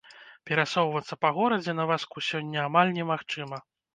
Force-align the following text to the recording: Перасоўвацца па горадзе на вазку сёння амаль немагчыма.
Перасоўвацца 0.49 1.17
па 1.25 1.29
горадзе 1.35 1.75
на 1.81 1.85
вазку 1.91 2.25
сёння 2.29 2.65
амаль 2.69 2.95
немагчыма. 2.99 3.63